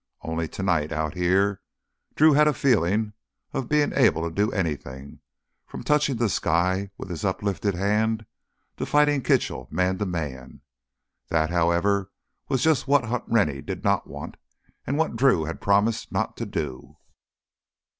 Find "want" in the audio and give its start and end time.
14.07-14.37